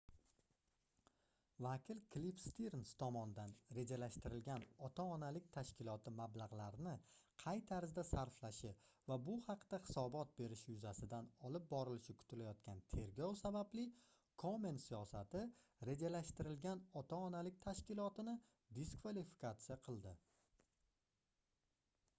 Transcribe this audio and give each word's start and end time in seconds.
vakil 1.63 1.99
kliff 2.13 2.39
stirns 2.43 2.93
tomonidan 3.01 3.51
rejalashtirilgan 3.77 4.63
ota-onalik 4.87 5.49
tashkiloti 5.57 6.13
mablagʻlarni 6.21 6.93
qay 7.43 7.61
tarzda 7.71 8.03
sarflashi 8.11 8.71
va 9.11 9.17
bu 9.27 9.35
haqda 9.49 9.79
hisobot 9.83 10.33
berishi 10.41 10.73
yuzasidan 10.77 11.29
olib 11.51 11.69
borilishi 11.75 12.17
kutilayotgan 12.23 12.81
tergov 12.97 13.37
sababli 13.43 13.85
komen 14.45 14.81
siyosati 14.87 15.43
rejalashtirilgan 15.91 16.85
ota-onalik 17.03 17.61
tashkilotini 17.69 18.37
diskvalifikatsiya 18.81 19.79
qildi 19.91 20.17